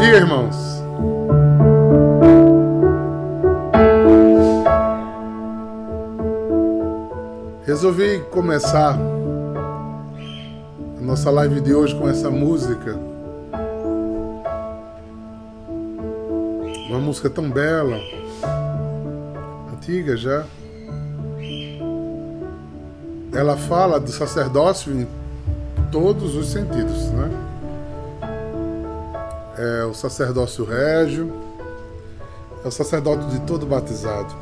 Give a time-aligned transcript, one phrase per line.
[0.00, 0.56] dia, irmãos.
[7.66, 8.98] Resolvi começar
[10.98, 12.98] a nossa live de hoje com essa música.
[16.88, 17.98] Uma música tão bela,
[19.74, 20.46] antiga já.
[23.34, 25.06] Ela fala do sacerdócio em
[25.92, 27.49] todos os sentidos, né?
[29.62, 31.30] É o sacerdócio régio,
[32.64, 34.34] é o sacerdote de todo batizado.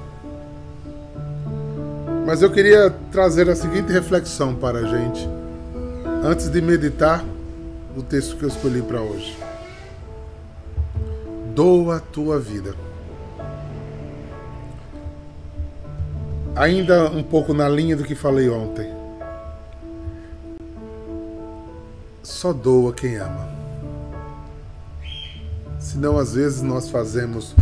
[2.25, 5.29] Mas eu queria trazer a seguinte reflexão para a gente,
[6.23, 7.25] antes de meditar
[7.97, 9.37] o texto que eu escolhi para hoje.
[11.53, 12.77] Doa a tua vida.
[16.55, 18.89] Ainda um pouco na linha do que falei ontem.
[22.23, 23.58] Só doa quem ama.
[25.99, 27.57] Senão, às vezes, nós fazemos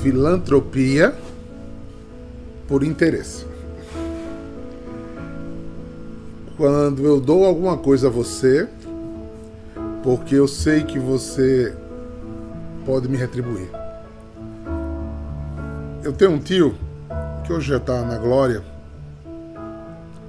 [0.00, 1.14] filantropia
[2.66, 3.44] por interesse.
[6.56, 8.66] Quando eu dou alguma coisa a você,
[10.02, 11.76] porque eu sei que você
[12.86, 13.68] pode me retribuir.
[16.02, 16.74] Eu tenho um tio
[17.44, 18.64] que hoje já está na glória.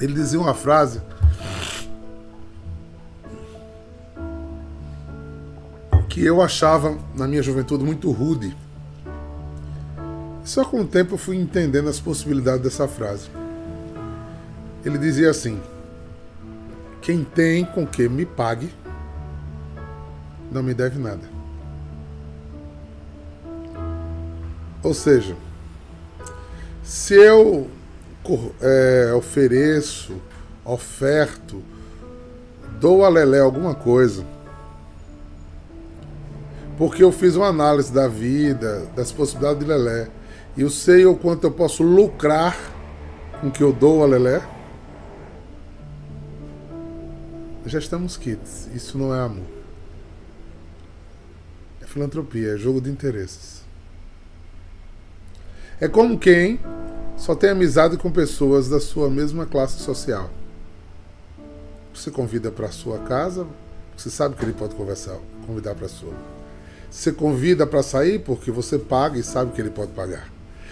[0.01, 0.99] Ele dizia uma frase
[6.15, 8.55] que eu achava na minha juventude muito rude.
[10.45, 13.27] Só com o tempo eu fui entendendo as possibilidades dessa frase.
[14.85, 15.59] Ele dizia assim:
[17.01, 18.73] Quem tem com que me pague,
[20.49, 21.29] não me deve nada.
[24.81, 25.35] Ou seja,
[26.81, 27.69] se eu
[28.61, 30.15] é, ofereço,
[30.63, 31.61] oferto,
[32.79, 34.23] dou a Lelé alguma coisa,
[36.77, 40.09] porque eu fiz uma análise da vida, das possibilidades de Lelé,
[40.57, 42.57] e eu sei o quanto eu posso lucrar
[43.39, 44.41] com o que eu dou a Lelé.
[47.65, 48.69] Já estamos quites.
[48.73, 49.45] Isso não é amor.
[51.81, 53.63] É filantropia, é jogo de interesses.
[55.79, 56.59] É como quem
[57.17, 60.29] só tem amizade com pessoas da sua mesma classe social.
[61.93, 63.47] Você convida para sua casa,
[63.95, 66.34] você sabe que ele pode conversar, convidar para sua.
[66.95, 70.31] Você convida para sair porque você paga e sabe que ele pode pagar.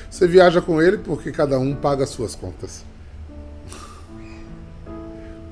[0.10, 2.86] Você viaja com ele porque cada um paga as suas contas.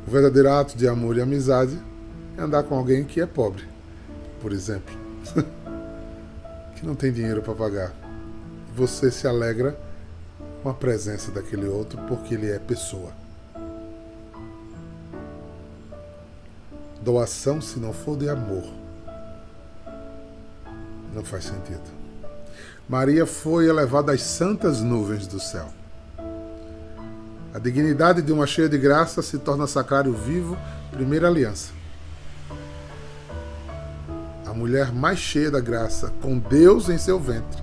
[0.08, 1.78] O verdadeiro ato de amor e amizade
[2.38, 3.66] é andar com alguém que é pobre,
[4.42, 4.96] por exemplo,
[6.78, 7.94] que não tem dinheiro para pagar.
[8.74, 9.78] Você se alegra
[10.64, 13.12] com a presença daquele outro porque ele é pessoa.
[17.02, 18.81] Doação, se não for de amor,
[21.14, 21.82] não faz sentido.
[22.88, 25.70] Maria foi elevada às santas nuvens do céu.
[27.54, 30.58] A dignidade de uma cheia de graça se torna sacrário vivo,
[30.92, 31.72] primeira aliança.
[34.46, 37.62] A mulher mais cheia da graça, com Deus em seu ventre,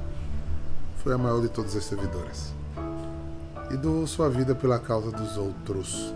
[1.03, 2.53] foi a maior de todas as servidoras.
[3.70, 6.15] E doou sua vida pela causa dos outros,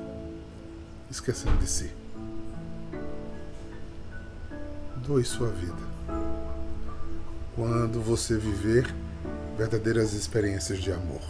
[1.11, 1.91] esquecendo de si.
[5.07, 5.92] Doe sua vida
[7.55, 8.93] quando você viver
[9.57, 11.23] verdadeiras experiências de amor.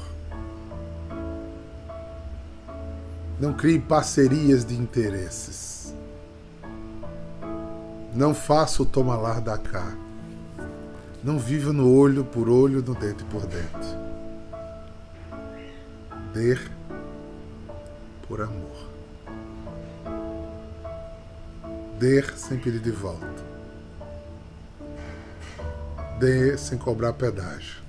[3.40, 5.92] Não crie parcerias de interesses.
[8.14, 9.96] Não faça o toma lá da cá.
[11.24, 14.02] Não viva no olho por olho, no dente por dente.
[16.32, 16.58] Dê
[18.28, 18.90] por amor.
[21.98, 23.51] Dê sem pedir de volta
[26.22, 27.82] dê sem cobrar pedágio.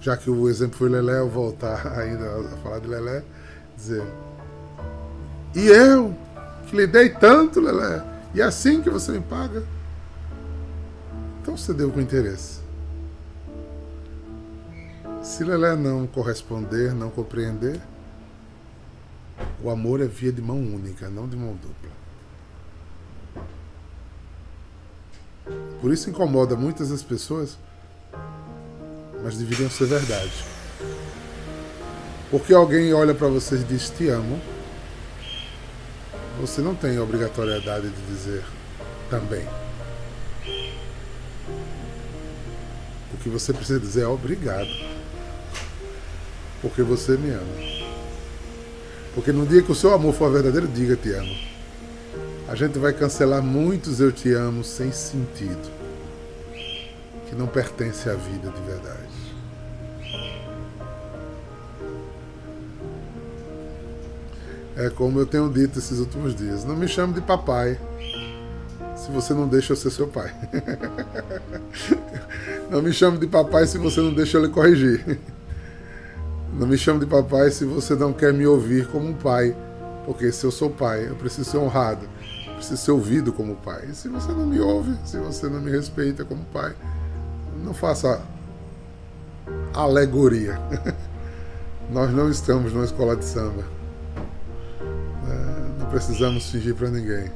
[0.00, 3.22] Já que o exemplo foi Lelé, eu voltar ainda a falar de Lelé,
[3.76, 4.02] dizer:
[5.54, 6.12] E eu,
[6.66, 8.02] que lhe dei tanto, Lelé,
[8.34, 9.62] e é assim que você me paga?
[11.40, 12.58] Então você deu com interesse.
[15.22, 17.80] Se Lelé não corresponder, não compreender,
[19.62, 22.03] o amor é via de mão única, não de mão dupla.
[25.84, 27.58] Por isso incomoda muitas das pessoas,
[29.22, 30.32] mas deveriam ser verdade.
[32.30, 34.40] Porque alguém olha para você e diz te amo,
[36.40, 38.42] você não tem obrigatoriedade de dizer
[39.10, 39.46] também.
[43.12, 44.70] O que você precisa dizer é obrigado.
[46.62, 47.84] Porque você me ama.
[49.14, 51.53] Porque no dia que o seu amor for verdadeiro, diga te amo.
[52.54, 55.72] A gente vai cancelar muitos eu te amo sem sentido,
[57.28, 59.08] que não pertence à vida de verdade.
[64.76, 67.76] É como eu tenho dito esses últimos dias: não me chame de papai
[68.94, 70.32] se você não deixa eu ser seu pai.
[72.70, 75.18] Não me chame de papai se você não deixa eu lhe corrigir.
[76.52, 79.54] Não me chame de papai se você não quer me ouvir como um pai.
[80.06, 82.06] Porque se eu sou pai, eu preciso ser honrado,
[82.54, 83.86] preciso ser ouvido como pai.
[83.90, 86.74] E se você não me ouve, se você não me respeita como pai,
[87.62, 88.20] não faça
[89.72, 90.58] alegoria.
[91.90, 93.64] Nós não estamos numa escola de samba.
[95.28, 97.30] É, não precisamos fingir para ninguém.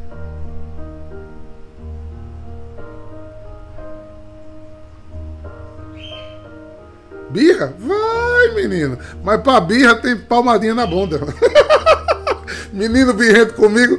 [7.30, 7.74] Birra?
[7.78, 8.98] Vai, menino.
[9.22, 11.20] Mas pra birra tem palmadinha na bunda.
[12.72, 13.98] menino birrento comigo,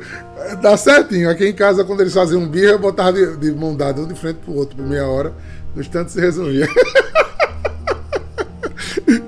[0.56, 1.30] dá certinho.
[1.30, 4.16] Aqui em casa, quando eles faziam birra, eu botava de, de mão dada um de
[4.16, 5.34] frente pro outro por meia hora.
[5.76, 6.68] No instante se resolvia.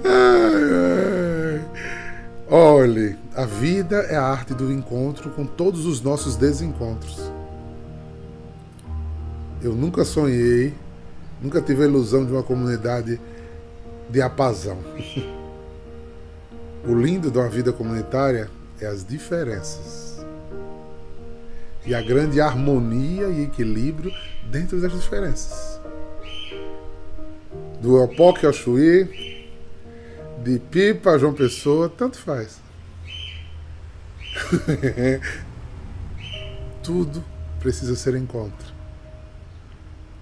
[0.05, 1.61] ai, ai.
[2.49, 7.31] Olhe, a vida é a arte do encontro com todos os nossos desencontros.
[9.63, 10.73] Eu nunca sonhei,
[11.41, 13.19] nunca tive a ilusão de uma comunidade
[14.09, 14.77] de apazão.
[16.83, 20.25] O lindo de uma vida comunitária é as diferenças.
[21.85, 24.13] E a grande harmonia e equilíbrio
[24.49, 25.79] dentro das diferenças.
[27.81, 29.49] Do Opoque ao Chuí,
[30.43, 32.59] de Pipa a João Pessoa, tanto faz.
[36.83, 37.23] Tudo
[37.59, 38.73] precisa ser encontro.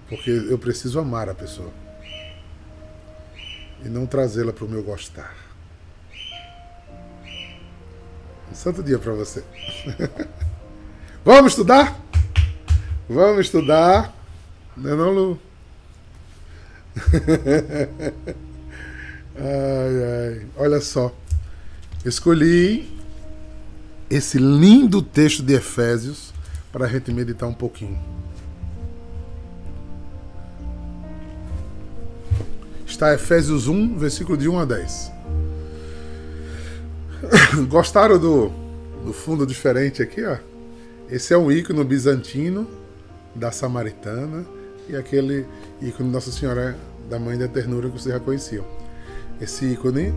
[0.08, 1.70] Porque eu preciso amar a pessoa
[3.84, 5.34] e não trazê-la para o meu gostar.
[8.50, 9.44] Um santo dia para você.
[11.24, 12.00] Vamos estudar?
[13.08, 14.14] Vamos estudar.
[14.74, 15.38] Não é não, Lu?
[19.36, 20.46] ai, ai.
[20.56, 21.14] Olha só.
[22.06, 22.88] Escolhi
[24.08, 26.32] esse lindo texto de Efésios
[26.72, 27.98] para a gente meditar um pouquinho.
[32.86, 35.12] Está Efésios 1, versículo de 1 a 10.
[37.68, 38.50] Gostaram do,
[39.04, 40.49] do fundo diferente aqui, ó?
[41.10, 42.70] Esse é um ícone bizantino
[43.34, 44.46] da Samaritana
[44.88, 45.44] e aquele
[45.82, 46.76] ícone Nossa Senhora
[47.08, 48.64] da Mãe da Ternura que vocês já conheciam.
[49.40, 50.14] Esse ícone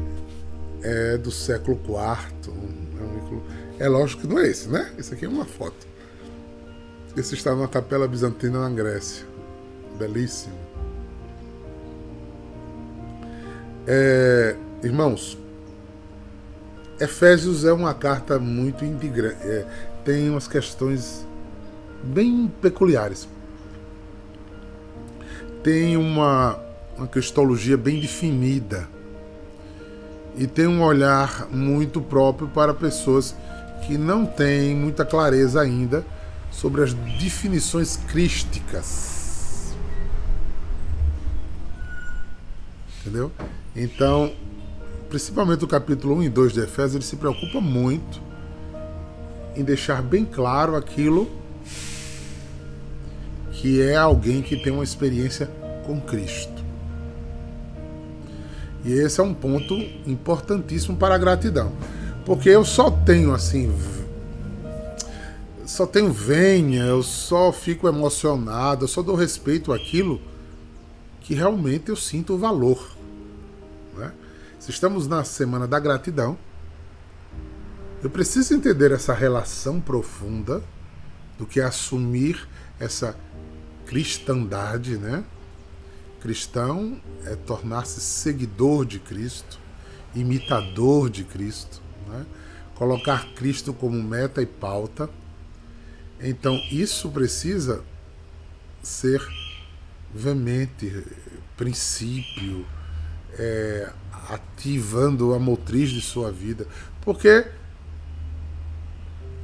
[0.84, 2.52] é do século IV.
[2.52, 3.44] É, um ícone,
[3.80, 4.92] é lógico que não é esse, né?
[4.96, 5.88] Esse aqui é uma foto.
[7.18, 9.26] Esse está numa capela bizantina na Grécia.
[9.98, 10.54] Belíssimo.
[13.88, 15.40] É, irmãos,
[17.00, 19.66] Efésios é uma carta muito integrante, é,
[20.04, 21.26] tem umas questões
[22.04, 23.28] bem peculiares.
[25.64, 26.60] Tem uma,
[26.98, 28.88] uma cristologia bem definida
[30.36, 33.36] e tem um olhar muito próprio para pessoas
[33.86, 36.06] que não têm muita clareza ainda
[36.52, 39.74] sobre as definições crísticas.
[43.02, 43.32] Entendeu?
[43.76, 44.34] Então,
[45.10, 48.33] principalmente o capítulo 1 e 2 de Efésios, ele se preocupa muito
[49.56, 51.30] em deixar bem claro aquilo
[53.52, 55.50] que é alguém que tem uma experiência
[55.86, 56.64] com Cristo.
[58.84, 59.76] E esse é um ponto
[60.06, 61.72] importantíssimo para a gratidão.
[62.26, 63.74] Porque eu só tenho assim.
[65.66, 70.20] Só tenho venha, eu só fico emocionado, eu só dou respeito àquilo
[71.22, 72.94] que realmente eu sinto o valor.
[74.64, 76.38] Se estamos na semana da gratidão,
[78.04, 80.62] eu preciso entender essa relação profunda
[81.38, 83.16] do que é assumir essa
[83.86, 85.24] cristandade, né?
[86.20, 89.58] Cristão é tornar-se seguidor de Cristo,
[90.14, 92.26] imitador de Cristo, né?
[92.76, 95.10] colocar Cristo como meta e pauta.
[96.20, 97.84] Então, isso precisa
[98.82, 99.22] ser
[100.14, 101.06] veemente,
[101.56, 102.66] princípio,
[103.38, 103.90] é,
[104.30, 106.68] ativando a motriz de sua vida.
[107.02, 107.46] Porque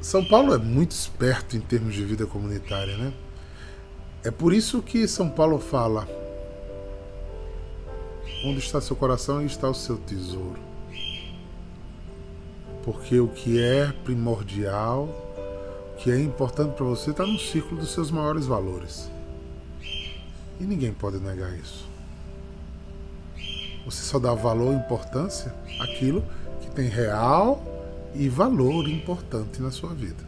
[0.01, 3.13] São Paulo é muito esperto em termos de vida comunitária, né?
[4.23, 6.07] É por isso que São Paulo fala:
[8.45, 10.59] onde está seu coração, está o seu tesouro.
[12.83, 15.03] Porque o que é primordial,
[15.93, 19.11] o que é importante para você, está no círculo dos seus maiores valores.
[20.59, 21.87] E ninguém pode negar isso.
[23.83, 26.23] Você só dá valor e importância àquilo
[26.61, 27.78] que tem real
[28.15, 30.27] e valor importante na sua vida.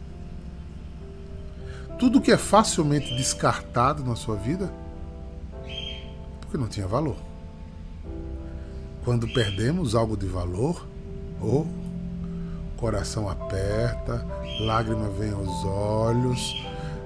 [1.98, 4.72] tudo que é facilmente descartado na sua vida,
[6.40, 7.16] porque não tinha valor.
[9.04, 10.84] Quando perdemos algo de valor,
[11.40, 14.26] ou oh, coração aperta,
[14.60, 16.56] lágrima vem aos olhos,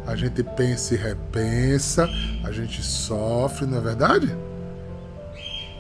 [0.07, 2.09] a gente pensa e repensa,
[2.43, 4.35] a gente sofre, não é verdade?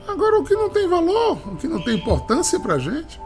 [0.06, 3.25] Agora, o que não tem valor, o que não tem importância pra gente, ah,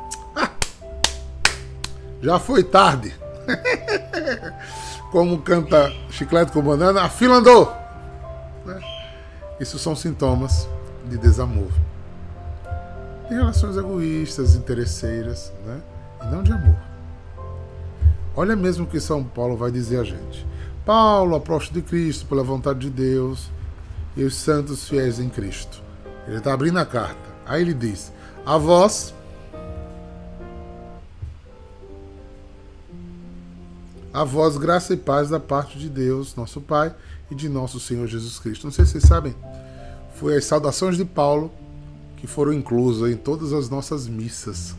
[2.23, 3.15] já foi tarde.
[5.11, 7.75] Como canta Chiclete com Banana, a fila andou.
[8.65, 8.81] Né?
[9.59, 10.69] Isso são sintomas
[11.09, 11.71] de desamor.
[13.29, 15.81] De relações egoístas, interesseiras, né?
[16.23, 16.77] e não de amor.
[18.37, 20.47] Olha mesmo o que São Paulo vai dizer a gente.
[20.87, 23.51] Paulo, apóstolo de Cristo, pela vontade de Deus,
[24.17, 25.83] e os santos fiéis em Cristo.
[26.27, 27.31] Ele está abrindo a carta.
[27.47, 28.13] Aí ele diz:
[28.47, 29.15] A vós,
[34.13, 36.95] a vós graça e paz da parte de Deus, nosso Pai,
[37.31, 38.65] e de nosso Senhor Jesus Cristo.
[38.65, 39.35] Não sei se vocês sabem,
[40.15, 41.53] foi as saudações de Paulo
[42.17, 44.75] que foram inclusas em todas as nossas missas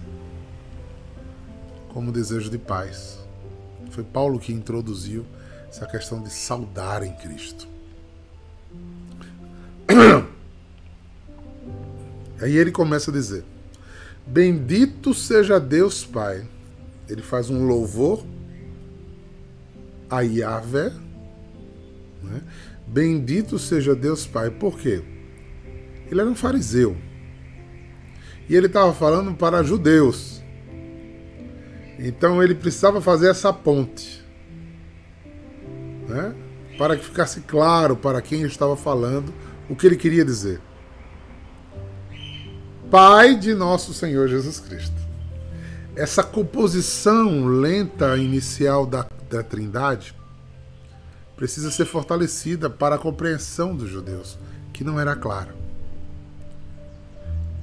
[1.90, 3.20] como desejo de paz.
[3.90, 5.26] Foi Paulo que introduziu
[5.70, 7.68] essa questão de saudar em Cristo.
[12.42, 13.44] Aí ele começa a dizer:
[14.26, 16.48] Bendito seja Deus Pai.
[17.10, 18.24] Ele faz um louvor
[20.12, 20.92] a Yahvé.
[22.22, 22.42] Né?
[22.86, 24.52] Bendito seja Deus Pai.
[24.52, 25.02] Por quê?
[26.10, 26.96] Ele era um fariseu.
[28.48, 30.44] E ele estava falando para judeus.
[31.98, 34.22] Então ele precisava fazer essa ponte
[36.12, 36.36] né?
[36.78, 39.34] para que ficasse claro para quem estava falando
[39.70, 40.60] o que ele queria dizer.
[42.90, 45.00] Pai de nosso Senhor Jesus Cristo.
[45.96, 50.14] Essa composição lenta inicial da, da Trindade
[51.36, 54.38] precisa ser fortalecida para a compreensão dos judeus,
[54.72, 55.56] que não era clara.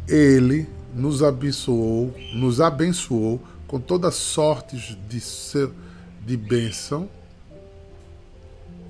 [0.08, 4.76] Ele nos abençoou, nos abençoou com toda sorte
[5.08, 5.22] de,
[6.26, 7.08] de bênção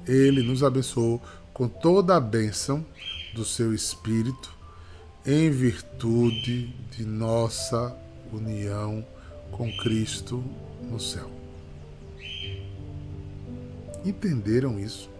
[0.09, 1.21] ele nos abençoou
[1.53, 2.85] com toda a bênção
[3.35, 4.57] do seu Espírito,
[5.27, 7.95] em virtude de nossa
[8.33, 9.05] união
[9.53, 10.43] com Cristo
[10.91, 11.38] no céu.
[14.09, 15.11] Entenderam isso?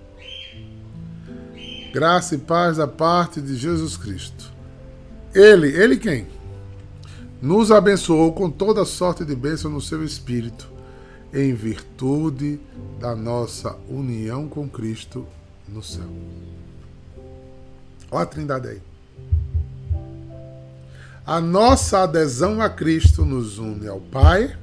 [1.93, 4.51] Graça e paz da parte de Jesus Cristo.
[5.35, 6.27] Ele, ele quem?
[7.41, 10.71] Nos abençoou com toda sorte de bênção no seu Espírito
[11.35, 12.59] em virtude
[12.99, 15.27] da nossa união com Cristo
[15.69, 16.09] no céu.
[18.11, 18.83] Olha a trindade aí.
[21.27, 24.57] A nossa adesão a Cristo nos une ao Pai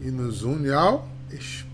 [0.00, 1.71] e nos une ao Espírito.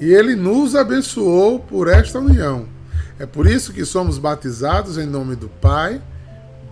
[0.00, 2.66] E Ele nos abençoou por esta união.
[3.18, 6.02] É por isso que somos batizados em nome do Pai,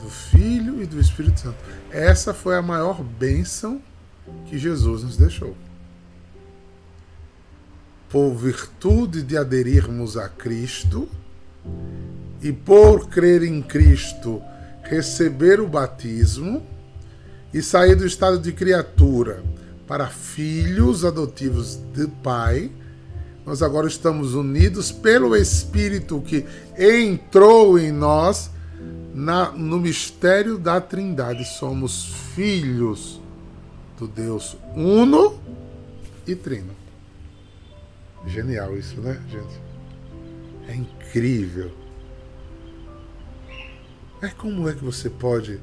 [0.00, 1.58] do Filho e do Espírito Santo.
[1.90, 3.80] Essa foi a maior bênção
[4.46, 5.56] que Jesus nos deixou.
[8.10, 11.08] Por virtude de aderirmos a Cristo
[12.42, 14.42] e por crer em Cristo,
[14.82, 16.66] receber o batismo
[17.54, 19.42] e sair do estado de criatura
[19.86, 22.70] para filhos adotivos do Pai,
[23.44, 26.46] nós agora estamos unidos pelo Espírito que
[26.78, 28.50] entrou em nós
[29.12, 31.44] na, no mistério da Trindade.
[31.44, 33.20] Somos filhos
[33.98, 35.40] do Deus Uno
[36.26, 36.74] e Trino.
[38.26, 39.60] Genial isso, né, gente?
[40.68, 41.72] É incrível.
[44.20, 45.60] É como é que você pode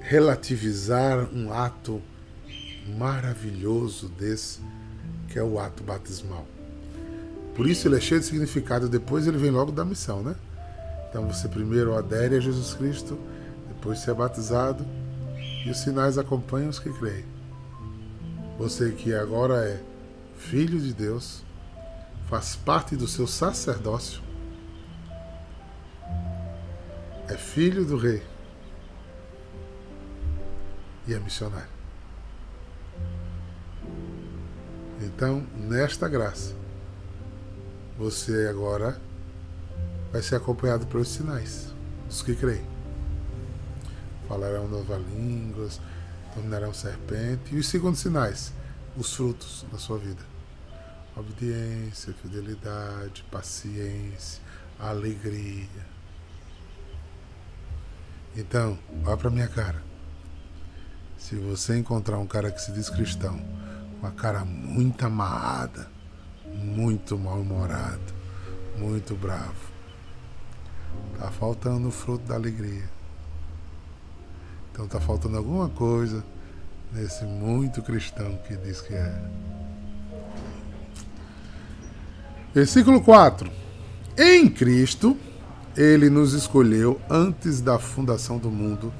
[0.00, 2.02] relativizar um ato
[2.98, 4.60] maravilhoso desse,
[5.28, 6.46] que é o ato batismal.
[7.54, 10.34] Por isso ele é cheio de significado, depois ele vem logo da missão, né?
[11.08, 13.18] Então você primeiro adere a Jesus Cristo,
[13.68, 14.84] depois você é batizado,
[15.64, 17.24] e os sinais acompanham os que creem.
[18.58, 19.80] Você que agora é
[20.36, 21.44] filho de Deus,
[22.28, 24.20] faz parte do seu sacerdócio,
[27.28, 28.22] é filho do rei
[31.06, 31.72] e é missionário.
[35.00, 36.54] Então, nesta graça,
[37.98, 39.00] você agora
[40.12, 41.72] vai ser acompanhado pelos sinais
[42.06, 42.64] dos que creem.
[44.28, 45.80] Falarão novas línguas,
[46.34, 47.54] dominarão serpente.
[47.54, 48.52] E os segundos sinais,
[48.96, 50.22] os frutos da sua vida.
[51.16, 54.42] Obediência, fidelidade, paciência,
[54.78, 55.94] alegria.
[58.36, 59.80] Então, vá para minha cara.
[61.16, 63.40] Se você encontrar um cara que se diz cristão,
[64.00, 65.88] com a cara muito amarrada,
[66.54, 68.14] muito mal-humorado,
[68.78, 69.72] muito bravo.
[71.18, 72.88] Tá faltando o fruto da alegria.
[74.72, 76.24] Então tá faltando alguma coisa
[76.92, 79.22] nesse muito cristão que diz que é.
[82.54, 83.50] Versículo 4.
[84.16, 85.16] Em Cristo,
[85.76, 88.92] ele nos escolheu antes da fundação do mundo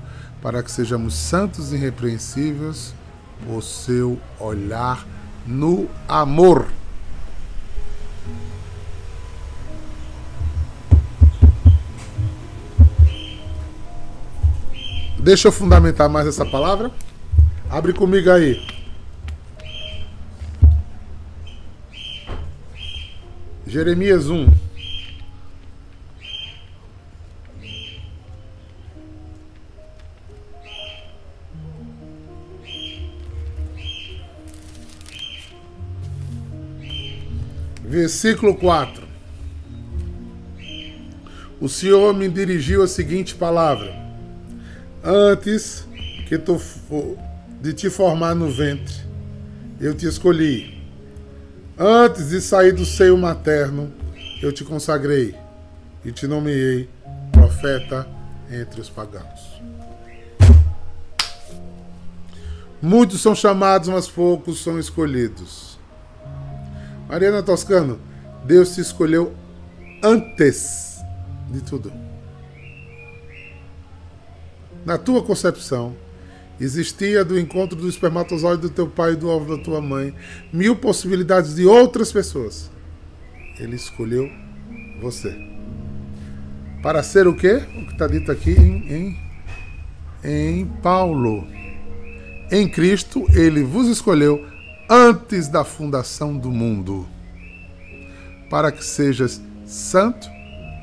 [0.42, 2.94] para que sejamos santos e irrepreensíveis
[3.46, 5.06] por seu olhar
[5.46, 6.66] no amor.
[15.25, 16.90] Deixa eu fundamentar mais essa palavra.
[17.71, 18.62] Abre comigo aí.
[23.66, 24.52] Jeremias 1.
[37.83, 39.02] Versículo 4.
[41.59, 44.03] O Senhor me dirigiu a seguinte palavra:
[45.04, 45.87] Antes
[46.26, 46.58] que tu
[47.61, 48.94] de te formar no ventre,
[49.78, 50.82] eu te escolhi.
[51.78, 53.92] Antes de sair do seio materno,
[54.40, 55.34] eu te consagrei
[56.02, 56.88] e te nomeei
[57.30, 58.08] profeta
[58.50, 59.61] entre os pagãos.
[62.80, 65.78] Muitos são chamados, mas poucos são escolhidos.
[67.08, 68.00] Mariana Toscano,
[68.46, 69.34] Deus te escolheu
[70.02, 70.99] antes
[71.50, 72.03] de tudo.
[74.85, 75.97] Na tua concepção,
[76.61, 80.14] existia do encontro do espermatozoide do teu pai e do ovo da tua mãe
[80.53, 82.71] mil possibilidades de outras pessoas.
[83.59, 84.29] Ele escolheu
[85.00, 85.35] você.
[86.83, 87.62] Para ser o quê?
[87.76, 89.19] O que está dito aqui em, em,
[90.23, 91.47] em Paulo.
[92.50, 94.47] Em Cristo, ele vos escolheu
[94.88, 97.09] antes da fundação do mundo,
[98.50, 100.29] para que sejas santo,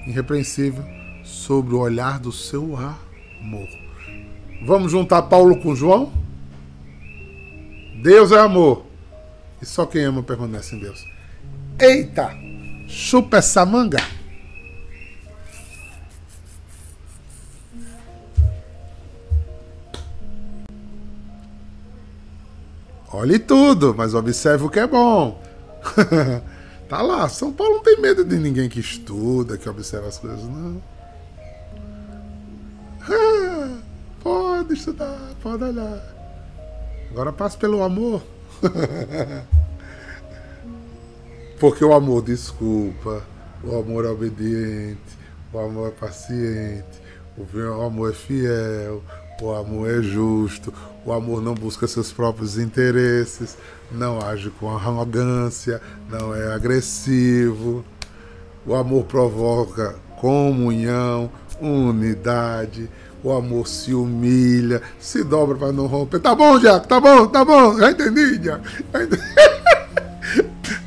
[0.08, 0.84] irrepreensível,
[1.24, 3.81] sobre o olhar do seu amor.
[4.64, 6.12] Vamos juntar Paulo com João?
[8.02, 8.86] Deus é amor.
[9.62, 11.06] E só quem ama permanece em Deus.
[11.80, 12.32] Eita!
[12.88, 14.00] Chupa essa manga!
[23.14, 25.42] Olhe tudo, mas observe o que é bom.
[26.88, 30.44] tá lá, São Paulo não tem medo de ninguém que estuda, que observa as coisas,
[30.44, 30.82] não.
[34.62, 36.00] pode estudar, pode olhar.
[37.10, 38.22] Agora passe pelo amor.
[41.60, 43.24] Porque o amor desculpa,
[43.64, 45.18] o amor é obediente,
[45.52, 47.02] o amor é paciente,
[47.38, 47.44] o
[47.82, 49.04] amor é fiel,
[49.42, 50.74] o amor é justo,
[51.06, 53.58] o amor não busca seus próprios interesses,
[53.92, 57.84] não age com arrogância, não é agressivo.
[58.66, 62.90] O amor provoca comunhão, unidade.
[63.24, 66.20] O amor se humilha, se dobra para não romper.
[66.20, 67.78] Tá bom, Jaco, tá bom, tá bom.
[67.78, 68.64] Já entendi, Jaco.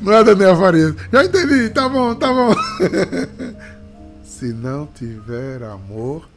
[0.01, 0.93] Não é Daniel Farias.
[1.11, 2.53] Já entendi, tá bom, tá bom.
[4.23, 6.27] se não tiver amor,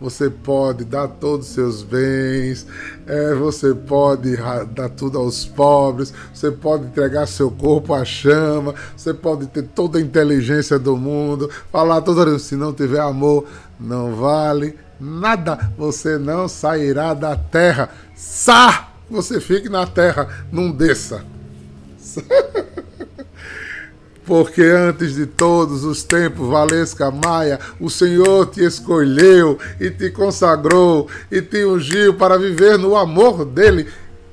[0.00, 2.66] você pode dar todos os seus bens,
[3.06, 4.36] é, você pode
[4.74, 9.98] dar tudo aos pobres, você pode entregar seu corpo à chama, você pode ter toda
[9.98, 13.46] a inteligência do mundo, falar toda se não tiver amor,
[13.82, 17.90] não vale nada, você não sairá da terra.
[18.14, 18.88] Sa!
[19.10, 21.24] Você fique na terra, não desça.
[24.24, 31.08] Porque antes de todos os tempos, Valesca Maia, o Senhor te escolheu e te consagrou
[31.30, 33.88] e te ungiu para viver no amor dele.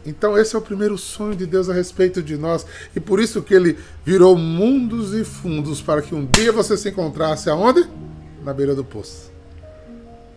[0.05, 3.41] Então esse é o primeiro sonho de Deus a respeito de nós e por isso
[3.41, 7.85] que ele virou mundos e fundos para que um dia você se encontrasse aonde?
[8.45, 9.28] Na beira do poço.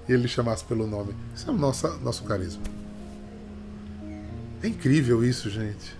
[0.09, 1.15] E ele chamasse pelo nome.
[1.35, 2.63] Isso é o nosso, nosso carisma.
[4.63, 5.97] É incrível isso, gente.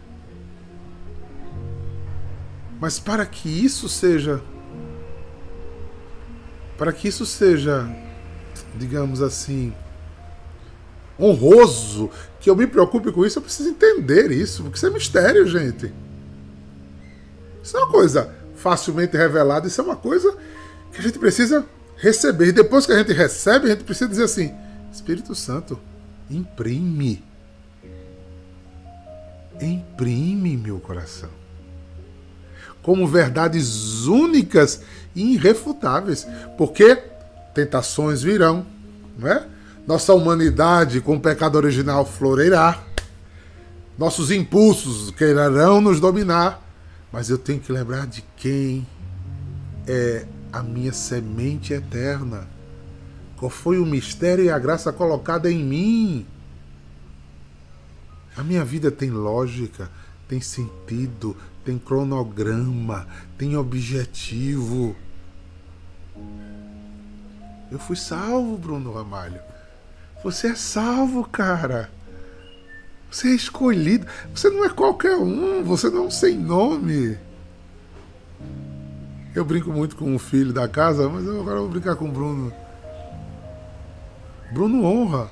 [2.81, 4.43] Mas para que isso seja
[6.77, 7.89] para que isso seja,
[8.75, 9.73] digamos assim,
[11.21, 12.11] honroso,
[12.41, 15.93] que eu me preocupe com isso, eu preciso entender isso, porque isso é mistério, gente.
[17.63, 20.37] Isso não é uma coisa facilmente revelada, isso é uma coisa
[20.93, 21.65] que a gente precisa
[22.03, 22.49] receber.
[22.49, 24.53] E depois que a gente recebe, a gente precisa dizer assim:
[24.93, 25.79] Espírito Santo,
[26.29, 27.25] imprime.
[29.61, 31.31] Imprime meu coração
[32.83, 34.83] como verdades únicas
[35.15, 36.27] e irrefutáveis,
[36.59, 36.97] porque
[37.55, 38.67] tentações virão,
[39.17, 39.47] não é?
[39.87, 42.83] Nossa humanidade com o pecado original floreirá.
[43.97, 46.61] Nossos impulsos quererão nos dominar,
[47.13, 48.87] mas eu tenho que lembrar de quem
[49.87, 52.47] é a minha semente eterna.
[53.37, 56.27] Qual foi o mistério e a graça colocada em mim?
[58.37, 59.91] A minha vida tem lógica,
[60.29, 64.95] tem sentido, tem cronograma, tem objetivo.
[67.71, 69.41] Eu fui salvo, Bruno Ramalho.
[70.23, 71.91] Você é salvo, cara.
[73.11, 74.07] Você é escolhido.
[74.35, 75.63] Você não é qualquer um.
[75.65, 77.19] Você não é um sem nome.
[79.35, 82.13] Eu brinco muito com o filho da casa, mas eu agora vou brincar com o
[82.13, 82.53] Bruno.
[84.53, 85.31] Bruno honra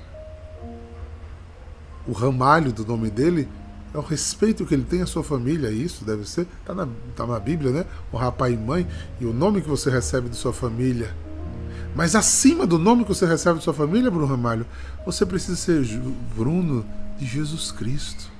[2.07, 3.49] o ramalho do nome dele
[3.93, 7.27] é o respeito que ele tem à sua família, isso deve ser, está na, tá
[7.27, 7.85] na Bíblia, né?
[8.13, 8.87] Honrar pai e mãe
[9.21, 11.15] e o nome que você recebe de sua família.
[11.95, 14.65] Mas acima do nome que você recebe de sua família, Bruno Ramalho,
[15.05, 15.85] você precisa ser
[16.37, 16.85] Bruno
[17.19, 18.31] de Jesus Cristo.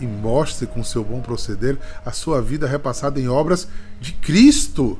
[0.00, 3.66] E mostre com seu bom proceder a sua vida repassada em obras
[4.00, 4.98] de Cristo.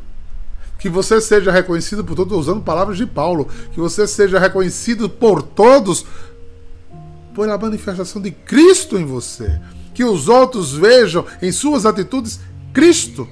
[0.79, 5.43] Que você seja reconhecido por todos, usando palavras de Paulo, que você seja reconhecido por
[5.43, 6.07] todos
[7.35, 9.61] pela manifestação de Cristo em você.
[9.95, 12.41] Que os outros vejam em suas atitudes
[12.73, 13.29] Cristo.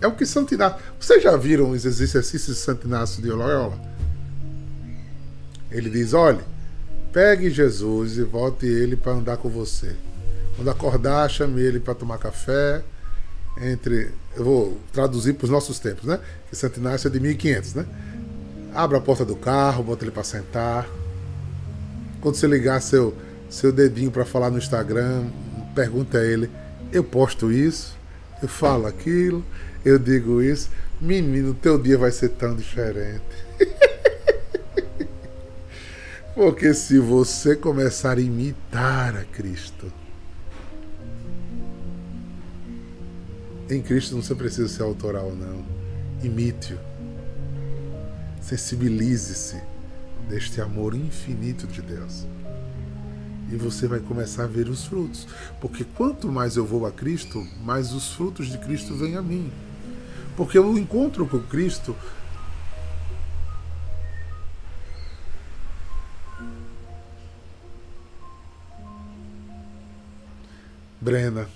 [0.00, 0.78] É o que Santo Inácio.
[0.98, 3.78] Vocês já viram os exercícios de Santo Inácio de Loyola?
[5.70, 6.40] Ele diz: olhe,
[7.12, 9.94] pegue Jesus e volte ele para andar com você.
[10.56, 12.82] Quando acordar, chame ele para tomar café.
[13.60, 14.10] Entre.
[14.36, 16.18] Eu vou traduzir para os nossos tempos, né?
[16.48, 17.86] Que Santo Inácio é de 1500, né?
[18.74, 20.88] Abra a porta do carro, bota ele para sentar.
[22.20, 23.14] Quando você ligar seu,
[23.50, 25.26] seu dedinho para falar no Instagram,
[25.74, 26.50] pergunta a ele:
[26.92, 27.96] eu posto isso,
[28.42, 29.44] eu falo aquilo,
[29.84, 30.70] eu digo isso.
[31.00, 33.22] Menino, teu dia vai ser tão diferente.
[36.34, 39.92] Porque se você começar a imitar a Cristo,
[43.70, 45.64] em Cristo não você precisa ser autoral, não.
[46.22, 46.78] Imite-o.
[48.40, 49.60] Sensibilize-se
[50.28, 52.26] deste amor infinito de Deus.
[53.50, 55.26] E você vai começar a ver os frutos.
[55.60, 59.52] Porque quanto mais eu vou a Cristo, mais os frutos de Cristo vêm a mim.
[60.36, 61.94] Porque o encontro com Cristo
[71.02, 71.48] Brena,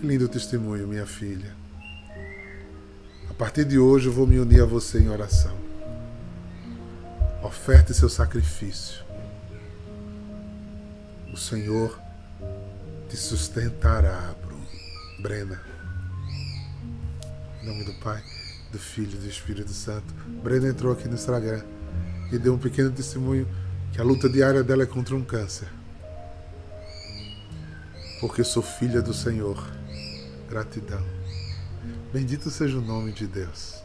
[0.00, 1.54] que lindo testemunho, minha filha.
[3.28, 5.54] A partir de hoje eu vou me unir a você em oração.
[7.42, 9.04] Oferte seu sacrifício.
[11.30, 12.00] O Senhor
[13.10, 14.66] te sustentará, Bruno.
[15.20, 15.60] Brena.
[17.62, 18.22] Em nome do Pai,
[18.72, 20.14] do Filho e do Espírito Santo.
[20.42, 21.62] Brenda entrou aqui no Instagram
[22.32, 23.46] e deu um pequeno testemunho
[23.92, 25.68] que a luta diária dela é contra um câncer.
[28.18, 29.79] Porque sou filha do Senhor.
[30.50, 31.00] Gratidão.
[32.12, 33.76] Bendito seja o nome de Deus.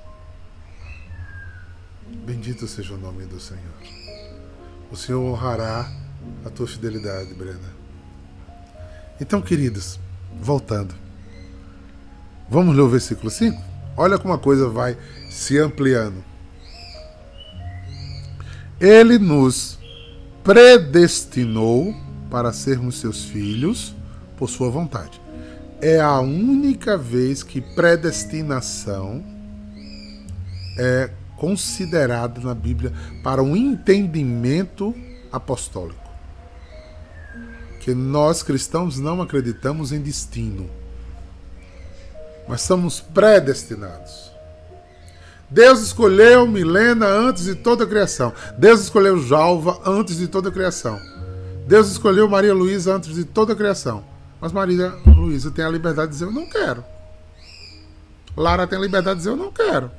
[2.26, 3.62] Bendito seja o nome do Senhor.
[4.92, 5.88] O Senhor honrará
[6.44, 7.72] a tua fidelidade, Brena.
[9.22, 10.00] Então, queridos,
[10.42, 10.96] voltando.
[12.50, 13.62] Vamos ler o versículo 5?
[13.96, 14.98] Olha como a coisa vai
[15.30, 16.24] se ampliando.
[18.80, 19.78] Ele nos
[20.44, 21.96] predestinou
[22.32, 23.96] para sermos seus filhos
[24.36, 25.25] por sua vontade.
[25.82, 29.24] É a única vez que predestinação
[30.78, 32.92] é considerada na Bíblia
[33.24, 34.96] para um entendimento
[35.32, 36.04] apostólico.
[37.82, 40.70] Que nós cristãos não acreditamos em destino
[42.48, 44.32] mas somos predestinados.
[45.50, 48.34] Deus escolheu Milena antes de toda a criação.
[48.58, 51.00] Deus escolheu Jalva antes de toda a criação.
[51.68, 54.04] Deus escolheu Maria Luísa antes de toda a criação.
[54.46, 56.84] Mas Maria Luísa tem a liberdade de dizer: Eu não quero.
[58.38, 59.90] Lara tem a liberdade de dizer: Eu não quero.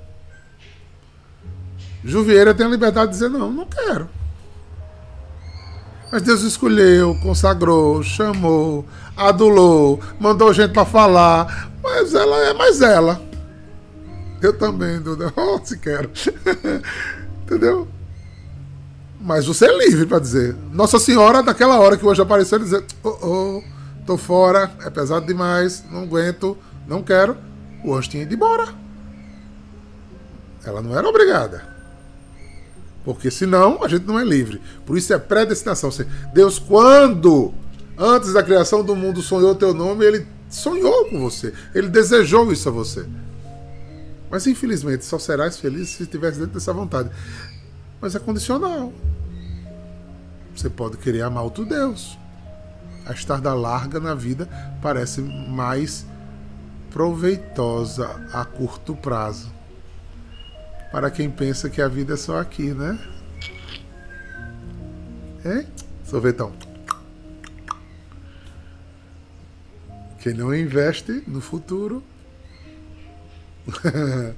[2.04, 4.08] Juvieira tem a liberdade de dizer: Não, não quero.
[6.12, 13.20] Mas Deus escolheu, consagrou, chamou, adulou, mandou gente para falar, mas ela é mais ela.
[14.40, 15.32] Eu também, Duda.
[15.36, 16.08] Oh, se quero.
[17.42, 17.88] Entendeu?
[19.20, 20.54] Mas você é livre para dizer.
[20.72, 23.75] Nossa Senhora, daquela hora que hoje apareceu, dizer: Oh, oh,
[24.06, 27.36] tô fora, é pesado demais, não aguento, não quero.
[27.84, 28.72] O anjo tinha ido embora.
[30.64, 31.62] Ela não era obrigada.
[33.04, 34.60] Porque senão a gente não é livre.
[34.84, 35.90] Por isso é predestinação.
[36.32, 37.52] Deus, quando
[37.96, 41.52] antes da criação do mundo sonhou teu nome, ele sonhou com você.
[41.74, 43.06] Ele desejou isso a você.
[44.30, 47.10] Mas infelizmente só serás feliz se estivesse dentro dessa vontade.
[48.00, 48.92] Mas é condicional.
[50.54, 52.18] Você pode querer amar outro Deus.
[53.06, 54.48] A estada larga na vida
[54.82, 56.04] parece mais
[56.90, 59.52] proveitosa a curto prazo.
[60.90, 62.98] Para quem pensa que a vida é só aqui, né?
[65.44, 65.66] Hein?
[66.04, 66.52] Sorvetão.
[70.18, 72.02] Quem não investe no futuro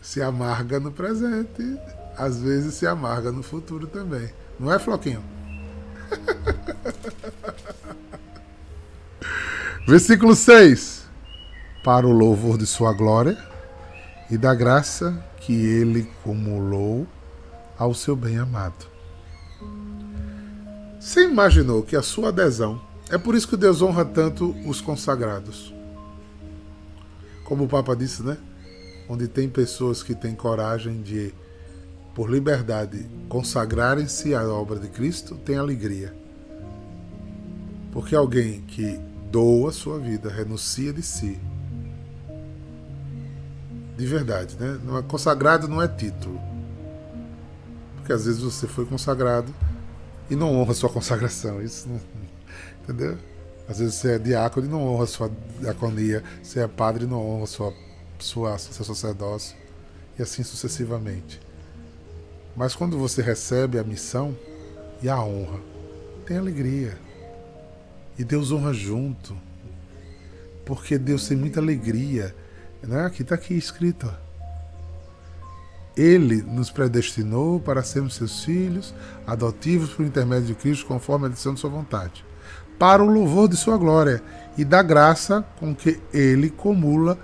[0.00, 1.78] se amarga no presente.
[2.16, 4.30] Às vezes se amarga no futuro também.
[4.58, 5.22] Não é, Floquinho?
[9.84, 11.02] Versículo 6.
[11.82, 13.36] Para o louvor de sua glória
[14.30, 17.04] e da graça que ele cumulou
[17.76, 18.86] ao seu bem-amado.
[21.00, 25.74] Você imaginou que a sua adesão é por isso que Deus honra tanto os consagrados?
[27.42, 28.38] Como o Papa disse, né?
[29.08, 31.34] Onde tem pessoas que têm coragem de,
[32.14, 36.14] por liberdade, consagrarem-se à obra de Cristo, tem alegria.
[37.90, 41.40] Porque alguém que doa sua vida, renuncia de si,
[43.96, 44.78] de verdade, né?
[44.98, 46.40] É, consagrado não é título.
[47.96, 49.54] Porque às vezes você foi consagrado
[50.28, 51.62] e não honra sua consagração.
[51.62, 52.00] Isso não,
[52.82, 53.16] entendeu?
[53.68, 57.24] Às vezes você é diácono e não honra sua diaconia, você é padre e não
[57.24, 57.72] honra sua,
[58.18, 59.56] sua, seu sacerdócio,
[60.18, 61.40] e assim sucessivamente.
[62.54, 64.36] Mas quando você recebe a missão
[65.00, 65.60] e a honra,
[66.26, 66.98] tem alegria.
[68.22, 69.36] E Deus honra junto.
[70.64, 72.32] Porque Deus tem muita alegria.
[72.80, 73.04] Né?
[73.04, 74.08] Aqui está aqui escrito.
[75.96, 78.94] Ele nos predestinou para sermos seus filhos,
[79.26, 82.24] adotivos por intermédio de Cristo, conforme a decisão de sua vontade,
[82.78, 84.22] para o louvor de sua glória
[84.56, 87.18] e da graça com que ele comula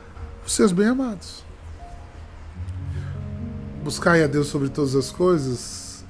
[0.45, 1.45] os seus bem-amados.
[3.85, 6.05] Buscai a Deus sobre todas as coisas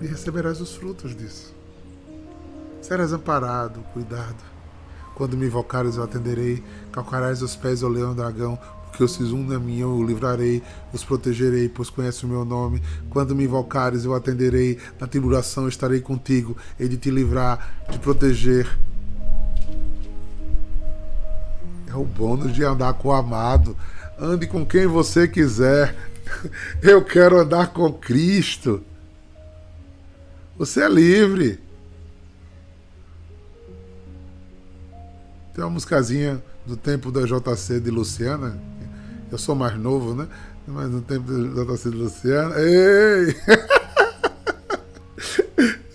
[0.00, 1.53] e receberás os frutos disso.
[2.84, 4.36] Serás amparado, cuidado.
[5.14, 6.62] Quando me invocares, eu atenderei.
[6.92, 10.62] Calcarás os pés ao leão dragão, porque os fiz um na minha, eu o livrarei,
[10.92, 12.82] os protegerei, pois conhece o meu nome.
[13.08, 14.78] Quando me invocares, eu atenderei.
[15.00, 18.68] Na tribulação estarei contigo, e de te livrar, te proteger.
[21.88, 23.74] É o bônus de andar com o amado.
[24.20, 25.96] Ande com quem você quiser.
[26.82, 28.82] Eu quero andar com Cristo.
[30.58, 31.63] Você é livre.
[35.54, 38.58] Tem uma musicazinha do tempo da JC de Luciana.
[39.30, 40.26] Eu sou mais novo, né?
[40.66, 42.56] Mas no tempo da JC de Luciana.
[42.58, 43.36] Ei!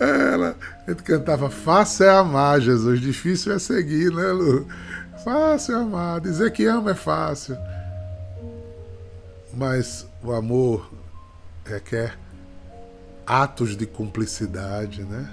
[0.00, 3.00] Ela, a gente cantava Fácil é amar, Jesus.
[3.00, 4.66] Difícil é seguir, né, Lu?
[5.22, 6.22] Fácil é amar.
[6.22, 7.54] Dizer que ama é fácil.
[9.52, 10.90] Mas o amor
[11.66, 12.18] requer
[13.26, 15.28] atos de cumplicidade, né?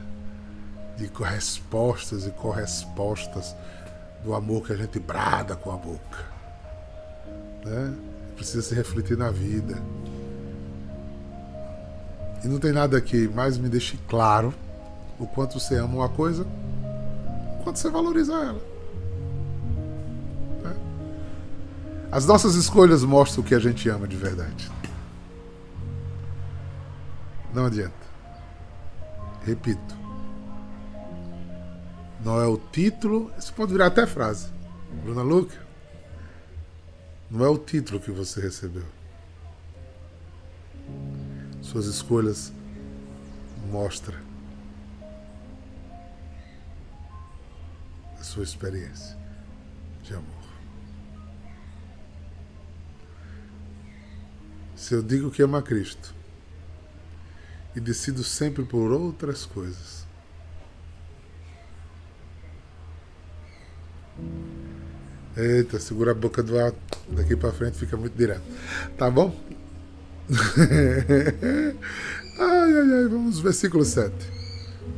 [0.98, 3.56] De respostas e correspostas
[4.28, 6.26] do amor que a gente brada com a boca.
[7.64, 7.96] Né?
[8.36, 9.82] Precisa se refletir na vida.
[12.44, 14.54] E não tem nada que mais me deixe claro
[15.18, 18.62] o quanto você ama uma coisa, o quanto você valoriza ela.
[20.62, 20.76] Né?
[22.12, 24.70] As nossas escolhas mostram o que a gente ama de verdade.
[27.54, 27.96] Não adianta.
[29.46, 29.96] Repito.
[32.28, 34.52] Não é o título, isso pode virar até frase.
[35.02, 35.66] Bruna Luca,
[37.32, 38.84] não é o título que você recebeu.
[41.62, 42.52] Suas escolhas
[43.72, 44.20] mostram
[48.20, 49.18] a sua experiência
[50.04, 50.44] de amor.
[54.76, 56.14] Se eu digo que amo a Cristo
[57.74, 59.97] e decido sempre por outras coisas,
[65.36, 66.74] Eita, segura a boca do ar.
[67.10, 68.42] Daqui para frente fica muito direto.
[68.98, 69.36] Tá bom?
[72.40, 73.08] ai, ai, ai.
[73.08, 74.14] Vamos, versículo 7.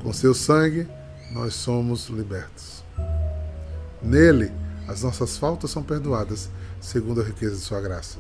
[0.01, 0.88] Com seu sangue
[1.34, 2.84] nós somos libertos.
[4.01, 4.51] Nele
[4.89, 6.49] as nossas faltas são perdoadas,
[6.82, 8.17] segundo a riqueza de sua graça.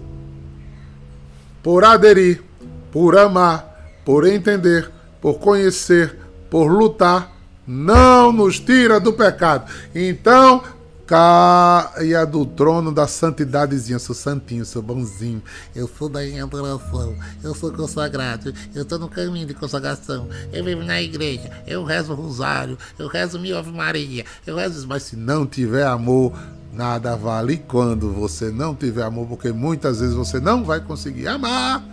[1.63, 2.43] Por aderir,
[2.91, 6.15] por amar, por entender, por conhecer,
[6.47, 7.35] por lutar,
[7.65, 9.71] não nos tira do pecado.
[9.95, 10.63] Então,
[11.09, 13.95] caia do trono da santidadezinha.
[13.95, 15.41] Eu sou santinho, sou bonzinho.
[15.75, 17.17] Eu sou da adoração.
[17.43, 18.53] Eu sou consagrado.
[18.75, 20.29] Eu estou no caminho de consagração.
[20.53, 21.49] Eu vivo na igreja.
[21.65, 22.77] Eu rezo o rosário.
[22.99, 24.23] Eu rezo minha Ave Maria.
[24.45, 24.87] Eu rezo.
[24.87, 26.31] Mas se não tiver amor,
[26.71, 27.53] nada vale.
[27.53, 31.83] E quando você não tiver amor, porque muitas vezes você não vai conseguir amar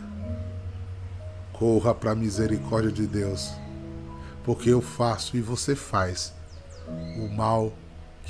[1.54, 3.50] corra para a misericórdia de Deus,
[4.44, 6.34] porque eu faço e você faz
[7.16, 7.72] o mal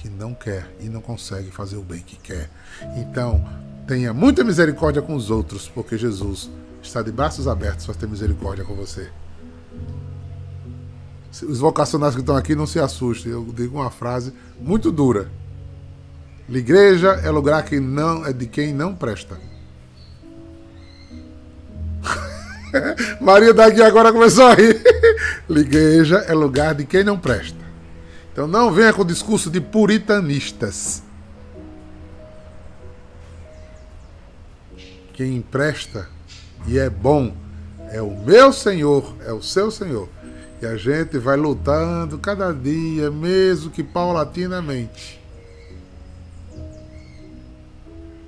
[0.07, 2.49] que não quer e não consegue fazer o bem que quer.
[2.97, 3.45] Então,
[3.87, 6.49] tenha muita misericórdia com os outros, porque Jesus
[6.81, 9.11] está de braços abertos para ter misericórdia com você.
[11.43, 15.29] Os vocacionais que estão aqui não se assustem, eu digo uma frase muito dura.
[16.49, 19.37] A igreja é lugar que não é de quem não presta.
[23.21, 24.81] Maria daqui agora começou a rir.
[25.51, 27.66] igreja é lugar de quem não presta.
[28.37, 31.03] Então não venha com o discurso de puritanistas.
[35.15, 36.07] Quem empresta
[36.67, 37.35] e é bom
[37.91, 40.07] é o meu Senhor, é o seu Senhor.
[40.61, 45.19] E a gente vai lutando cada dia, mesmo que paulatinamente.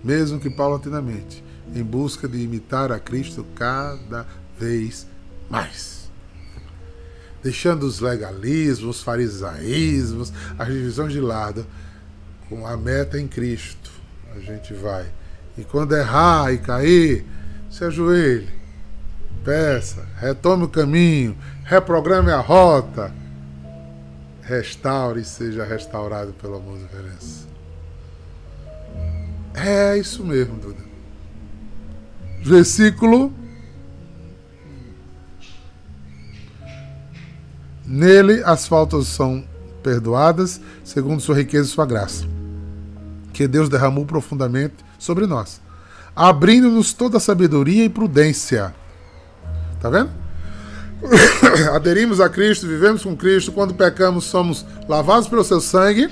[0.03, 1.45] Mesmo que paulatinamente,
[1.75, 4.27] em busca de imitar a Cristo cada
[4.59, 5.07] vez
[5.51, 6.08] mais
[7.43, 11.67] deixando os legalismos, os farisaísmos, as divisões de lado,
[12.49, 13.91] com a meta em Cristo.
[14.35, 15.07] A gente vai.
[15.57, 17.25] E quando errar e cair,
[17.71, 18.49] se ajoelhe,
[19.45, 23.13] peça, retome o caminho, reprograme a rota,
[24.43, 27.49] restaure e seja restaurado pelo amor de diferença.
[29.55, 30.83] É isso mesmo, Duda.
[32.43, 33.33] Versículo
[37.89, 39.43] Nele as faltas são
[39.83, 42.27] perdoadas, segundo sua riqueza e sua graça,
[43.33, 45.59] que Deus derramou profundamente sobre nós,
[46.15, 48.75] abrindo-nos toda sabedoria e prudência.
[49.81, 50.11] Tá vendo?
[51.75, 56.11] Aderimos a Cristo, vivemos com Cristo, quando pecamos somos lavados pelo seu sangue,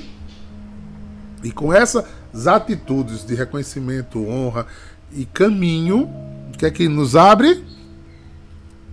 [1.44, 2.06] e com essas
[2.46, 4.66] atitudes de reconhecimento, honra
[5.12, 6.08] e caminho,
[6.56, 7.62] que é que nos abre,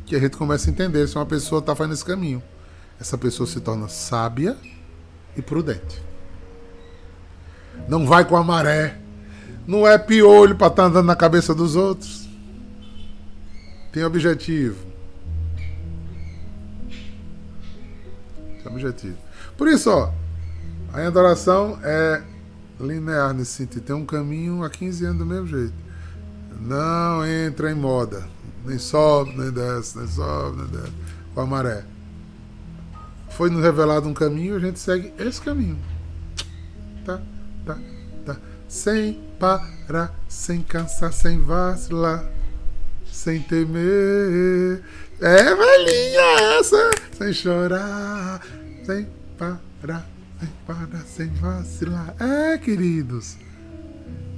[0.05, 2.43] que a gente começa a entender se uma pessoa está fazendo esse caminho
[3.03, 4.55] essa pessoa se torna sábia
[5.35, 6.01] e prudente.
[7.85, 8.97] Não vai com a maré.
[9.67, 12.29] Não é piolho para estar tá andando na cabeça dos outros.
[13.91, 14.85] Tem objetivo.
[18.63, 19.17] Tem objetivo.
[19.57, 20.09] Por isso, ó,
[20.93, 22.23] a adoração é
[22.79, 23.83] linear nesse sentido.
[23.83, 25.73] Tem um caminho há 15 anos do mesmo jeito.
[26.57, 28.25] Não entra em moda.
[28.65, 30.93] Nem sobe, nem desce, nem sobe, nem desce.
[31.35, 31.92] Com a maré
[33.37, 35.77] foi nos revelado um caminho, a gente segue esse caminho.
[37.05, 37.19] Tá,
[37.65, 37.77] tá,
[38.25, 38.37] tá.
[38.67, 42.25] Sem parar, sem cansar, sem vacilar,
[43.11, 44.83] sem temer.
[45.19, 48.41] É velhinha essa, sem chorar,
[48.85, 50.07] sem parar,
[50.39, 52.15] sem parar, sem vacilar.
[52.19, 53.37] É, queridos.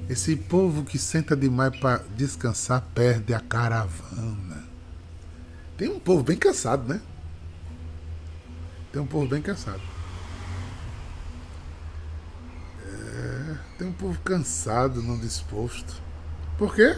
[0.08, 4.64] Esse povo que senta demais para descansar perde a caravana.
[5.76, 7.02] Tem um povo bem cansado, né?
[8.96, 9.82] Tem um povo bem cansado.
[12.82, 16.02] É, tem um povo cansado, não disposto.
[16.58, 16.98] Por quê?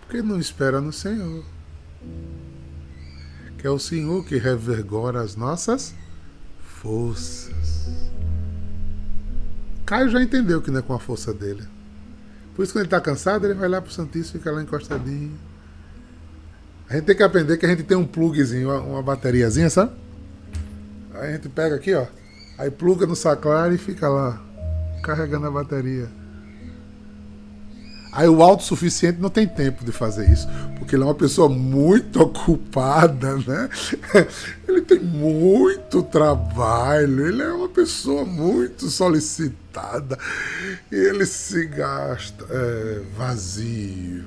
[0.00, 1.44] Porque não espera no Senhor.
[3.56, 5.94] Que é o Senhor que revergora as nossas
[6.60, 8.10] forças.
[9.86, 11.62] Caio já entendeu que não é com a força dele.
[12.56, 14.60] Por isso, quando ele está cansado, ele vai lá para o Santíssimo e fica lá
[14.60, 15.38] encostadinho.
[16.90, 20.01] A gente tem que aprender que a gente tem um plugzinho, uma, uma bateriazinha, sabe?
[21.22, 22.04] A gente pega aqui, ó.
[22.58, 24.42] Aí pluga no saclar e fica lá,
[25.04, 26.08] carregando a bateria.
[28.10, 32.20] Aí o autossuficiente não tem tempo de fazer isso, porque ele é uma pessoa muito
[32.20, 33.70] ocupada, né?
[34.66, 40.18] Ele tem muito trabalho, ele é uma pessoa muito solicitada,
[40.90, 44.24] ele se gasta é, vazio.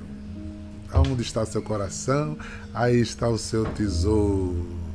[0.94, 2.38] Onde está seu coração?
[2.72, 4.85] Aí está o seu tesouro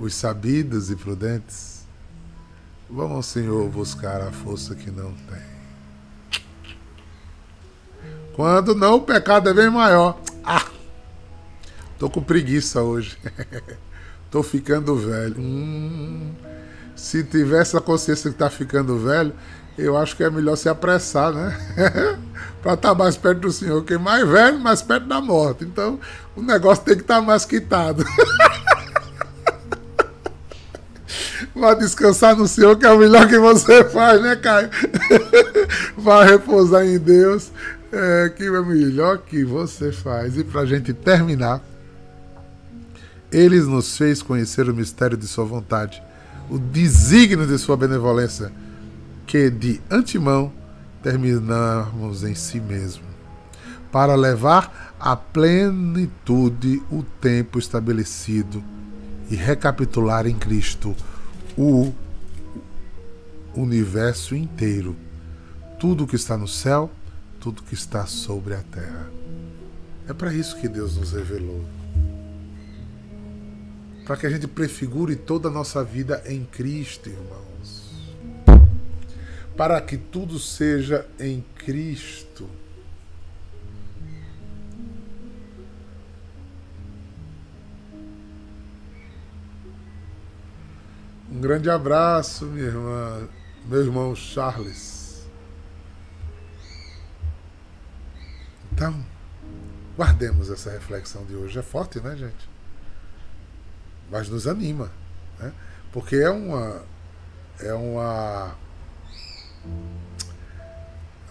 [0.00, 1.84] os sabidos e prudentes,
[2.88, 6.40] vão ao Senhor buscar a força que não tem.
[8.34, 10.18] Quando não, o pecado é bem maior.
[10.42, 10.64] Ah!
[11.98, 13.18] Tô com preguiça hoje.
[14.30, 15.38] tô ficando velho.
[15.38, 16.32] Hum,
[16.96, 19.34] se tivesse a consciência que tá ficando velho,
[19.76, 21.58] eu acho que é melhor se apressar, né?
[22.62, 23.84] para estar tá mais perto do Senhor.
[23.84, 25.64] Quem mais velho, mais perto da morte.
[25.64, 26.00] Então,
[26.34, 28.02] o negócio tem que estar tá mais quitado.
[31.54, 34.70] Vá descansar no Senhor, que é o melhor que você faz, né, Caio?
[35.98, 37.50] Vá repousar em Deus,
[37.92, 40.36] é, que é o melhor que você faz.
[40.36, 41.60] E para a gente terminar,
[43.32, 46.00] Ele nos fez conhecer o mistério de Sua vontade,
[46.48, 48.52] o desígnio de Sua benevolência,
[49.26, 50.52] que de antemão
[51.02, 53.04] terminamos em si mesmo,
[53.90, 58.62] para levar à plenitude o tempo estabelecido
[59.30, 60.94] e recapitular em Cristo
[61.56, 61.92] o
[63.54, 64.96] universo inteiro,
[65.78, 66.90] tudo que está no céu,
[67.40, 69.10] tudo que está sobre a terra.
[70.08, 71.64] É para isso que Deus nos revelou.
[74.06, 77.90] Para que a gente prefigure toda a nossa vida em Cristo, irmãos.
[79.56, 82.48] Para que tudo seja em Cristo.
[91.30, 93.28] Um grande abraço, minha irmã,
[93.64, 95.24] meu irmão Charles.
[98.72, 99.04] Então,
[99.96, 101.56] guardemos essa reflexão de hoje.
[101.56, 102.50] É forte, né, gente?
[104.10, 104.90] Mas nos anima,
[105.38, 105.52] né?
[105.92, 106.82] Porque é uma
[107.60, 108.56] é uma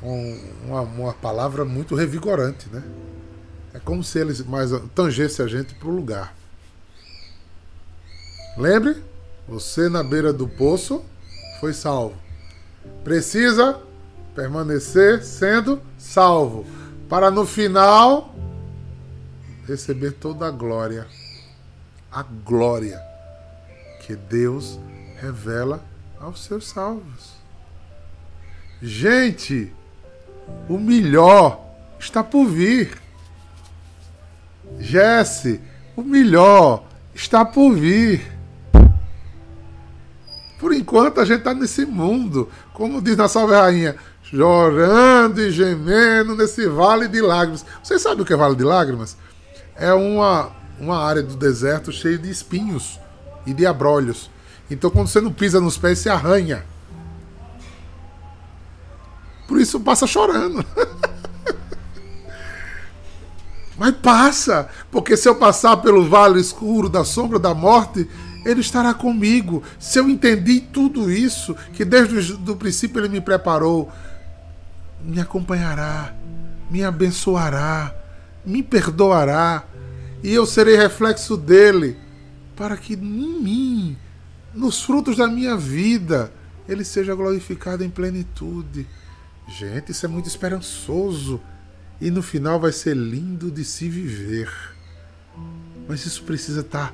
[0.02, 2.84] uma, uma palavra muito revigorante, né?
[3.74, 6.34] É como se eles mais tangesse a gente para o lugar.
[8.58, 9.09] Lembre?
[9.50, 11.04] Você na beira do poço
[11.60, 12.16] foi salvo.
[13.04, 13.82] Precisa
[14.36, 16.68] permanecer sendo salvo
[17.10, 18.36] para no final
[19.66, 21.08] receber toda a glória.
[22.12, 23.02] A glória
[24.06, 24.80] que Deus
[25.18, 25.84] revela
[26.20, 27.34] aos seus salvos.
[28.82, 29.74] Gente,
[30.68, 31.60] o melhor
[32.00, 33.00] está por vir.
[34.80, 35.60] Jesse,
[35.96, 36.86] o melhor
[37.16, 38.39] está por vir.
[40.60, 46.36] Por enquanto a gente está nesse mundo, como diz na Salve Rainha, chorando e gemendo
[46.36, 47.66] nesse vale de lágrimas.
[47.82, 49.16] Vocês sabem o que é vale de lágrimas?
[49.76, 53.00] É uma, uma área do deserto cheia de espinhos
[53.46, 54.30] e de abrolhos.
[54.70, 56.66] Então quando você não pisa nos pés, você arranha.
[59.48, 60.64] Por isso passa chorando.
[63.78, 68.10] Mas passa, porque se eu passar pelo vale escuro da sombra da morte,
[68.46, 69.64] ele estará comigo.
[69.80, 73.92] Se eu entendi tudo isso, que desde o princípio Ele me preparou,
[75.02, 76.14] me acompanhará,
[76.70, 77.94] me abençoará,
[78.46, 79.64] me perdoará,
[80.24, 81.98] e eu serei reflexo dele,
[82.56, 83.98] para que em mim,
[84.54, 86.32] nos frutos da minha vida,
[86.68, 88.88] Ele seja glorificado em plenitude.
[89.48, 91.42] Gente, isso é muito esperançoso.
[92.02, 94.50] E no final vai ser lindo de se viver.
[95.88, 96.94] Mas isso precisa estar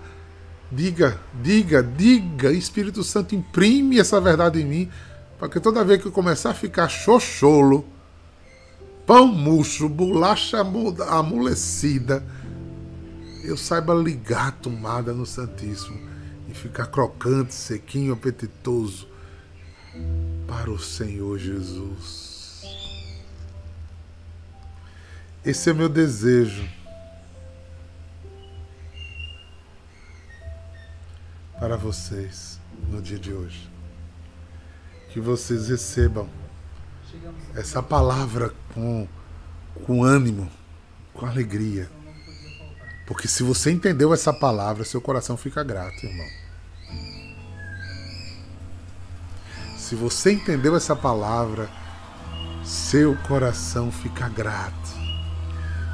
[0.72, 4.92] Diga, diga, diga, Espírito Santo, imprime essa verdade em mim,
[5.38, 7.86] para que toda vez que eu começar a ficar xoxolo,
[9.06, 10.60] pão murcho, bolacha
[11.10, 12.24] amolecida,
[13.44, 16.00] eu saiba ligar a tomada no Santíssimo
[16.50, 19.08] e ficar crocante, sequinho, apetitoso
[20.48, 22.64] para o Senhor Jesus.
[25.46, 26.68] Esse é meu desejo
[31.60, 33.70] para vocês no dia de hoje.
[35.10, 36.28] Que vocês recebam
[37.56, 39.08] essa palavra com,
[39.86, 40.52] com ânimo,
[41.14, 41.90] com alegria.
[43.08, 46.28] Porque se você entendeu essa palavra, seu coração fica grato, irmão.
[49.78, 51.70] Se você entendeu essa palavra,
[52.64, 55.06] seu coração fica grato.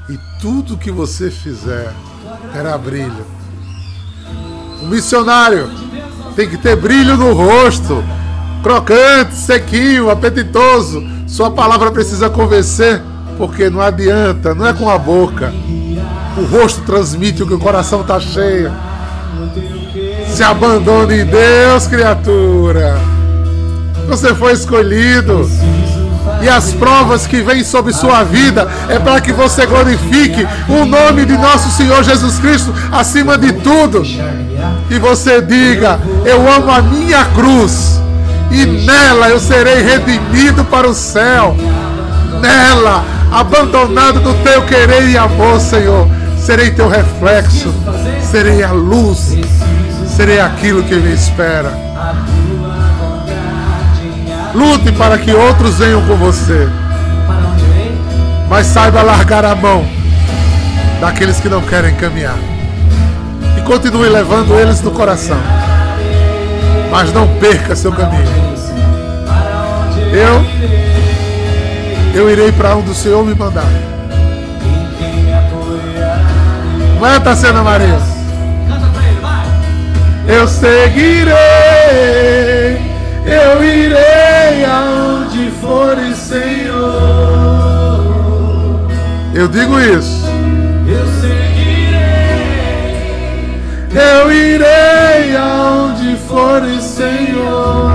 [0.09, 1.93] E tudo que você fizer
[2.53, 3.41] terá brilho
[4.91, 5.69] missionário
[6.35, 8.03] tem que ter brilho no rosto,
[8.61, 11.03] crocante, sequinho, apetitoso.
[11.27, 13.01] Sua palavra precisa convencer,
[13.37, 15.53] porque não adianta, não é com a boca.
[16.37, 18.71] O rosto transmite o que o coração está cheio.
[20.27, 22.97] Se abandone em Deus, criatura.
[24.07, 25.49] Você foi escolhido.
[26.41, 31.25] E as provas que vêm sobre sua vida é para que você glorifique o nome
[31.25, 34.03] de nosso Senhor Jesus Cristo acima de tudo.
[34.89, 38.01] E você diga: Eu amo a minha cruz,
[38.49, 41.55] e nela eu serei redimido para o céu.
[42.41, 46.07] Nela, abandonado do teu querer e amor, Senhor,
[46.37, 47.71] serei teu reflexo,
[48.31, 49.35] serei a luz,
[50.15, 51.90] serei aquilo que me espera.
[54.53, 56.67] Lute para que outros venham com você.
[58.49, 59.85] Mas saiba largar a mão
[60.99, 62.37] daqueles que não querem caminhar.
[63.57, 65.37] E continue levando eles no coração.
[66.91, 68.41] Mas não perca seu caminho.
[70.11, 70.61] Eu
[72.13, 73.65] eu irei para onde o Senhor me mandar.
[76.99, 77.97] Não é, Tacena Maria?
[80.27, 81.33] Eu seguirei,
[83.25, 87.61] eu irei aonde for, Senhor.
[89.33, 90.25] Eu digo isso.
[90.87, 91.51] Eu seguirei.
[93.93, 97.91] Eu irei aonde fores, Senhor.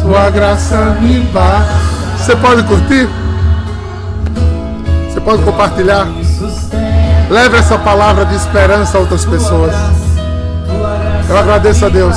[0.00, 1.74] Tua graça me basta.
[2.18, 3.08] Você pode curtir?
[5.08, 6.06] Você pode compartilhar?
[7.28, 9.74] Leve essa palavra de esperança a outras pessoas.
[11.28, 12.16] Eu agradeço a Deus.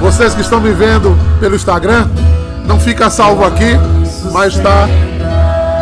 [0.00, 2.08] Vocês que estão me vendo pelo Instagram,
[2.66, 3.78] não fica salvo aqui,
[4.32, 4.88] mas está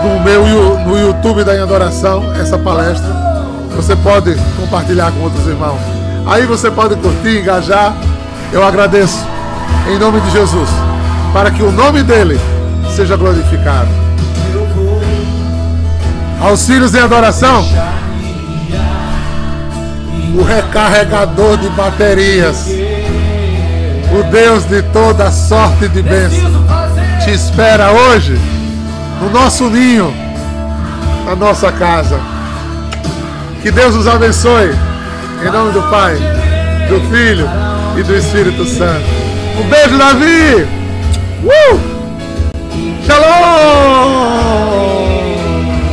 [0.03, 0.45] no meu
[0.87, 3.09] no YouTube da Em Adoração essa palestra.
[3.77, 5.81] Você pode compartilhar com outros irmãos.
[6.27, 7.95] Aí você pode curtir, engajar.
[8.53, 9.25] Eu agradeço
[9.89, 10.69] em nome de Jesus,
[11.33, 12.39] para que o nome dele
[12.95, 13.89] seja glorificado.
[16.67, 17.65] filhos em adoração,
[20.35, 22.69] o recarregador de baterias,
[24.13, 26.53] o Deus de toda sorte de bênçãos,
[27.25, 28.39] te espera hoje
[29.21, 30.13] no nosso ninho,
[31.27, 32.19] na nossa casa.
[33.63, 34.71] Que Deus os abençoe,
[35.45, 36.17] em nome do Pai,
[36.89, 37.47] do Filho
[37.99, 39.05] e do Espírito Santo.
[39.59, 40.67] Um beijo, Davi!
[41.45, 41.81] Uh!
[43.07, 45.10] Shalom!